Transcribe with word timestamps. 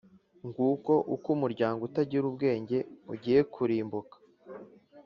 Nguko 0.47 0.93
uko 1.15 1.27
umuryango 1.37 1.81
utagira 1.83 2.25
ubwenge 2.31 2.77
ugiye 3.13 3.39
kurimbuka! 3.53 4.15